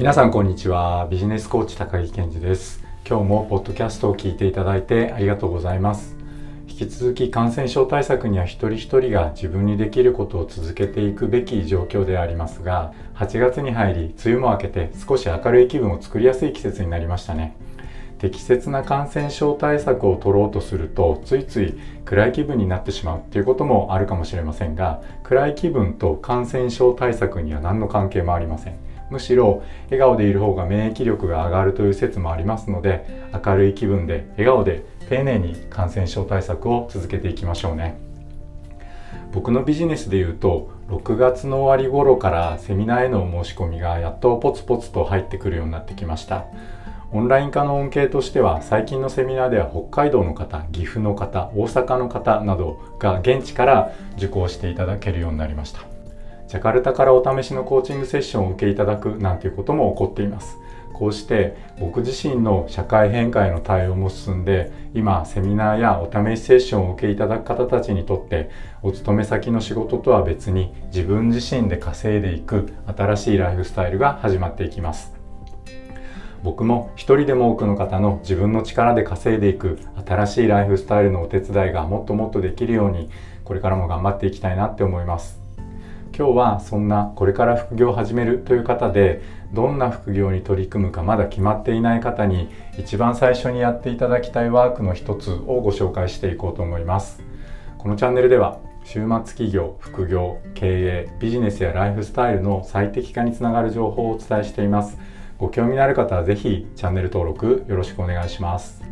[0.00, 1.06] 皆さんこんにちは。
[1.10, 2.82] ビジネスコーチ高木健二です。
[3.06, 6.16] 今日もポッドキャストを聞いていただいてありがとうございます。
[6.66, 17.54] 引き続き感染症対策には一人一人が自分にできることを続けていくべき状況でありますが8月に入り梅雨も明けて少し明るい気分を作りやすい季節になりましたね。
[18.18, 28.89] 適切な感染症対策を取ろうとするとついつい暗い気分になってしまうっていうこともあるかもしれませんが暗い気分と感染症対策には何の関係もありません。
[29.10, 33.06] むしろ笑顔でいる方が免疫力が上がるという説もありますので
[33.44, 37.98] 明るい気分で笑顔で丁寧に感染症対策を続けていきましょうね。
[39.32, 46.46] 僕のビジネスでいうと6月の終わり頃からセミナーへの申し込みがやっとポツポツと入ってくるようになってきました。
[47.12, 55.99] オンライン化の恩恵としては最近のセミナーでは北海道の方岐阜の方大阪の方などが現地から受講していただけるようになりました。
[56.50, 60.58] ジャカルタからお試しのコーチングセッションを受けいただくなんていうことも起こっています。
[60.92, 68.50] こうして僕自身の社会変化への対応も進んで今セミナーやお試しセッションを受けいただく方たちにとって
[68.82, 75.14] お勤め先の仕事とは別に自分自身で稼いでいく新しいライフスタイルが始まっていきます。
[76.42, 83.08] 僕も一人でも多くの方の自分の力で稼いでいく新しいライフスタイルのお手伝いがもっともっとできるように
[83.44, 85.38] これからも頑張っていきたいなって思います。
[86.20, 89.22] 今日はそんなこれから副業を始めるという方で
[89.54, 97.22] どんな副業に取り組むかまだ決まっていない方に一番最初にやっていただきたいワークの一つをご紹介していこうと思います。
[97.78, 104.98] このチャンネルでは週末企業副業経営ビジネスやライフスタイルの最適化につながる情報をお伝えしています。
[105.38, 108.89] ご興味のある方は是非チャンネル登録よろしくお願いします。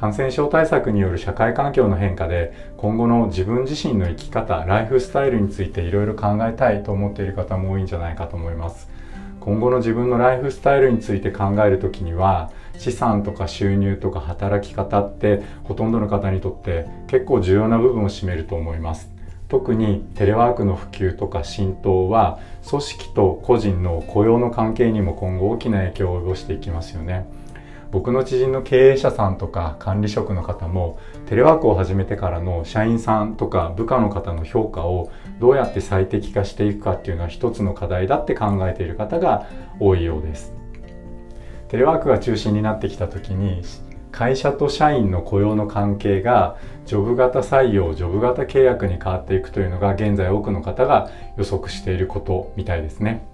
[0.00, 8.88] 感染症対策による社会環境の変化で今後の自分自身の生き方ライフスタイルについていろいろ考えたいと思っている方も多いんじゃないかと思います。
[9.40, 19.10] 今後の自分のライフスタイルについて考える時には資産とか収入とか働き方ってほとんどの方にとって結構重要な部分を占めると思います。
[19.50, 27.26] 特にテレワークの普及とか浸透は組織と個人の雇用の関係にも今後大きな影響を及ぼしていきますよね。
[27.92, 39.46] 僕の知人の経営者さんとか管理職の方もテレワークを始めてからの社員さんとか部下の方の評価をどうやって最適化していくかっていうのは一つの課題だって考えている方が
[39.80, 40.52] 多いようです
[41.68, 43.62] テレワークが中心になってきた時に
[44.12, 53.24] 会社と社員の雇用の関係がジョブ型採用ジョブ型契約に変わっていくというのが現在多くの方が予測していることみたいですね。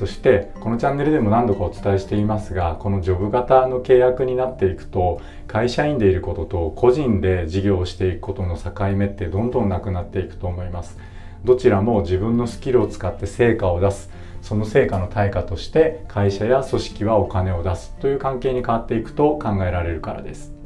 [0.00, 10.96] そしてこのチャンネルでも何度かお伝えしていますがこのジョブ型の契約になっていくと会社員でいることと個人で事業をしていくことの境目ってどんどんなくなっていくと思います。
[11.44, 14.10] どちらも自分のスキルを使って成果を出す。
[14.40, 20.59] その成果の対価として会社や組織はお金を出すという関係に変わっていくと考えられるからです。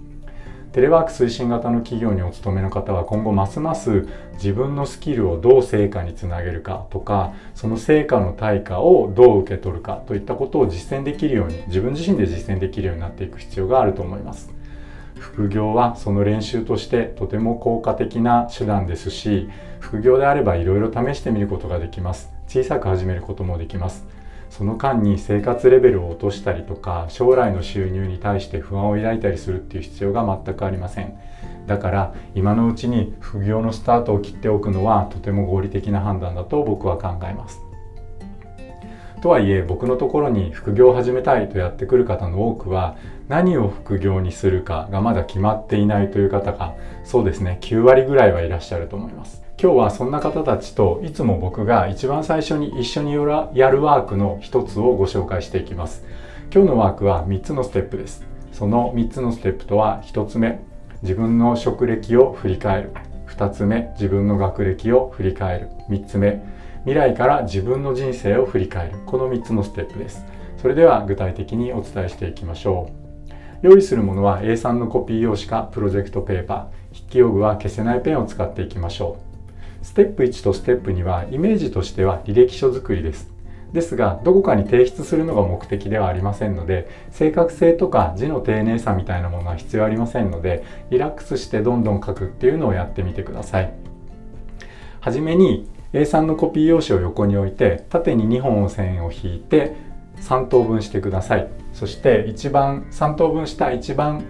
[0.74, 14.52] テレワーク推進型の企業にお勤めの方は今後ますます自分のスキルをどう成果につなげるかとかその成果の対価をどう受け取るかといったことを実践できるように自分自身で実践できるようになっていく必要があると思います。
[15.16, 19.48] 副業はその練習としてとても効果的な手段ですし
[19.78, 22.32] 副業であればいろいろ試してみることができます。
[22.48, 24.04] 小さく始めることもできます。
[24.56, 31.18] その間に生活レベルを落としたりとか将来の収入に対して不安を抱いたりするっていう必要が全くありません。
[31.66, 37.58] だから今のうちに副業のスタートを切っておくのはとても合理的な判断だと僕は考えます。
[39.20, 42.94] とはいえ僕のところに副業を始めたいとやってくる方の多くは
[43.26, 49.43] 何を副業にするかがまだ決まっていないという方がそうですね9割ぐらいはいらっしゃると思います。
[49.56, 56.04] 今日はそんな方たちといつも僕が一番最初に一緒にやるワークの一つをご紹介していきます。
[56.52, 58.26] 今日のワークは3つのステップです。
[58.52, 60.60] その3つのステップとは1つ目
[61.02, 62.92] 自分の職歴を振り返る。
[63.28, 65.68] 2つ目自分の学歴を振り返る。
[65.88, 66.42] 3つ目
[66.80, 68.98] 未来から自分の人生を振り返る。
[69.06, 70.26] この3つのステップです。
[70.58, 73.34] それでは具体的にお伝えしていきましょう。
[73.62, 76.94] 用意するものは A3 のコピー用紙かプロジェクトペーパー。
[76.94, 79.33] 筆記用具は消せないペンを使っていきましょう。
[79.94, 83.30] ステップ1とステップ2はイメージとしては履歴書作りです。
[83.72, 93.72] ですが、どこかに提出するのが目的ではありませんので、正確性とか字の丁寧さみたいなものは必要ありませんので、リラックスしてどんどん書くっていうのをやってみてください。
[94.98, 99.76] はじめに A3 のコピー用紙を横に置いて、縦に2本の線を引いて
[100.22, 101.46] 3等分してください。
[101.72, 104.24] そして一番、3等分した一番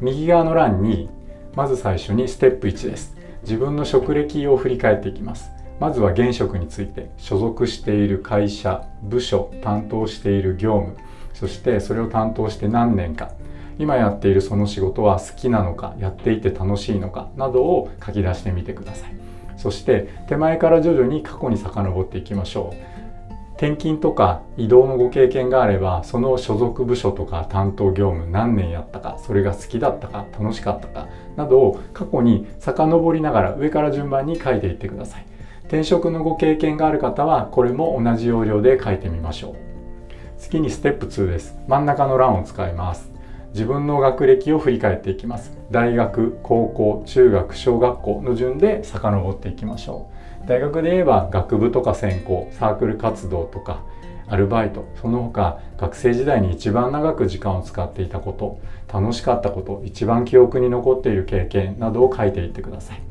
[0.00, 1.10] 右側の欄に、
[1.54, 3.13] まず最初にステップ1です。
[3.44, 5.54] 自分の職歴を振り返っていきます。
[5.80, 10.96] まずは現職について所属している会社部署担当している業務
[11.34, 13.32] そしてそれを担当して何年か
[13.78, 19.14] 今やっているその仕事は好きなのかやっていて楽しいのかなどを書き出してみてください。
[19.56, 23.03] そして手前から徐々に過去に遡っていきましょう。
[23.56, 35.26] 転勤とか移動のご経験があればその所属部署とか担当業務何年やったかそれが好きだったか楽しかったかなどを過去に遡りながら上から順番に書いていってください。
[35.66, 39.56] 転職のご経験がある方はこれも同じ要領で書いてみましょう。
[40.38, 41.56] 次にステップ2です。
[41.68, 43.10] 真ん中の欄を使います。
[43.54, 45.56] 自分の学歴を振り返っていきます。
[45.70, 50.23] 大学高校中学小学校の順で遡っていきましょう。
[50.46, 53.82] 大学で言えば学部とか専攻サークル活動とか
[54.26, 58.60] アルバイトその他学生時代に一番長く時間を使っていたこと
[58.92, 63.02] 楽しかったこと一番記憶に残っている経験などを書いていってください。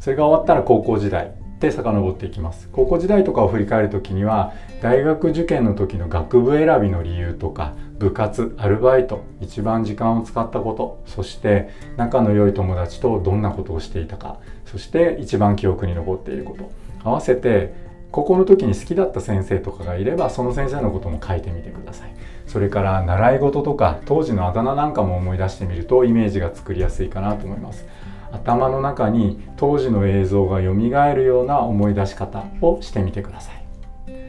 [0.00, 2.68] それが終わったら高校時代で遡っていきます。
[2.72, 14.36] 高校時代とかを振り返る時には大学受験の時の学部選びの理由とか部活アルバイト一番時間を使ったことそして仲の良い友達とどんなことをしていたか
[14.66, 16.70] そして一番記憶に残っていること。
[17.04, 17.72] 合わせて
[18.12, 22.10] 高校の時に好きだった先生とかがいればその先生のことも書いてみてください。
[22.46, 27.84] それから習い事とか当時のあだ名なんかも思い出してみるとイメージが作りやすいかなと思います。
[28.32, 30.74] 頭の中に当時の映像が蘇
[31.14, 33.66] るような思い出し方をしてみてください。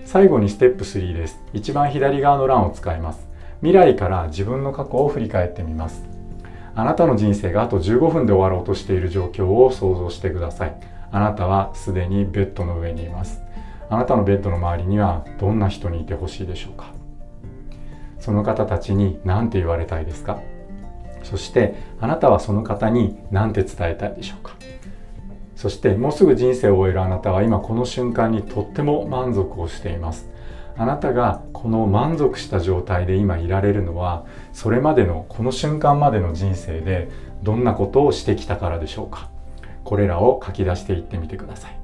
[0.06, 1.42] 最後にステップ3です。
[1.54, 3.28] 一番左側の欄を使います。
[3.60, 6.06] 未来から自分の過去を振り返ってみます。
[6.76, 10.76] あなたの人生があと15分で終わろうとしている状況を想像してください。
[11.12, 13.42] あなたはすでにベッドの上にいます。
[13.90, 16.92] あなたのベッドの周りにはどんな人にいてほしいでしょうか。
[18.20, 20.40] その方たちに何て言われたいですか。
[21.24, 24.56] そしてあなたはその方に何て伝えたいでしょうか？
[25.56, 30.30] そしてもうすぐ人生を終えるあなたは今この瞬間にとっても満足をしています。
[30.78, 37.10] あなたがこの満足した状態で今いられるのはそれまでのこの瞬間までの人生で
[37.42, 39.30] どんなことをしてきたからでしょうか？
[39.84, 41.80] これらを書き出していってみてください。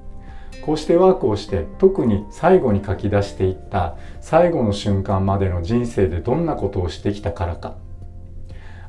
[0.62, 7.74] こうしてワークをして特に最後に書き出していった最後の瞬間までの人生でどんなことをしてきたからか。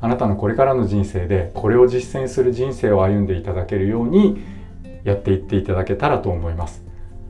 [0.01, 4.43] あなたのこれからの人生でこれを実践する人生を歩んでいただけるように
[5.05, 6.83] やっていっていただけたらと思います。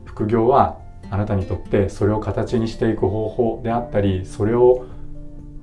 [0.05, 0.79] 副業は
[1.09, 4.85] あなたにとってそれを形にしていく方法であったりそれを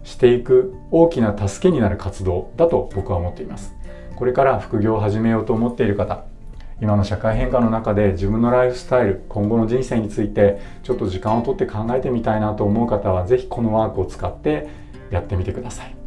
[0.04, 3.74] していく大きな助けになる活動だと僕は思っています。
[4.16, 6.24] これから副業を始めようと思っている方
[6.80, 14.68] 今の社会変化の中で自分のライフスタイル今後の人生についてちょっと時間をとって考えてみたいなと思う方は是非このワークを使って
[15.10, 16.01] やってみてください。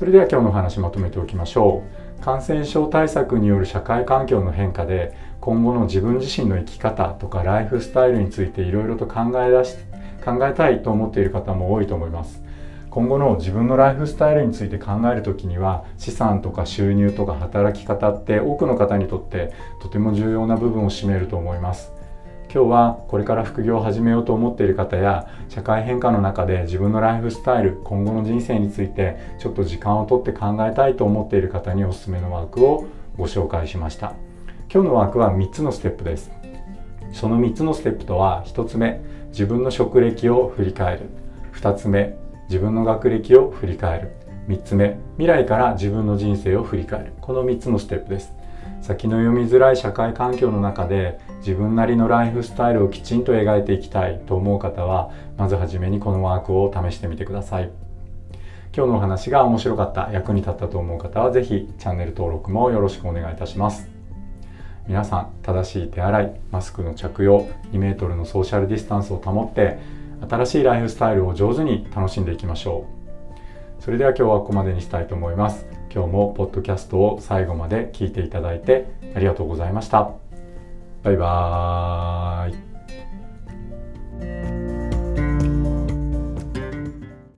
[0.00, 1.82] それでは今日のお話まとめておきましょ
[2.18, 2.24] う。
[2.24, 9.76] 感染症対策による社会環境の変化で今後の自分自身の生き方とかライフスタイルについていろいろと考え出し
[10.24, 12.42] 考えたいと思っている方も多いと思います。
[12.88, 19.52] 今後の自分のライフスタイルについて考える時には資産とか収入とか働き方って多くの方にとって
[19.82, 21.92] とても重要な部分を占めると思います。
[22.52, 34.14] 今日はこれから副業を始めようと思っている方や社会変化の中で自分のライフスタイル今後の人生についてちょっと時間をとって考えたいと思っている方におすすめのワークをご紹介しました。
[34.72, 36.32] 今日のワークは3つのステップです。
[37.12, 41.02] その3つのステップとは1つ目自分の職歴を振り返る。
[41.54, 42.16] 2つ目
[42.48, 44.10] 自分の学歴を振り返る。
[44.48, 47.12] 3つ目未来から自分の人生を振り返る。
[47.20, 48.39] この3つのステップです。
[48.80, 57.70] 先の読みづらい社会環境の中で自分なりのライフスタイルをきちんと描いていきたいと思う方はまずはじめにこのワークを試してみてください。
[58.74, 63.88] 今日のお話が面白かった役に立ったと思う方は是非チャンネル登録もよろしくお願いいたします。
[64.86, 69.78] 皆さん正しい手洗いマスクの着用 2m のソーシャルディスタンスを保って
[70.28, 72.86] 新しいライフスタイルを上手に楽しんでいきましょ
[73.78, 73.82] う。
[73.82, 75.69] それでは今日はここまでにしたいと思います。
[75.92, 80.12] 今日もポッドキャストを最後まで聞いていただいてありがとうございました。
[81.02, 82.69] バイバーイ。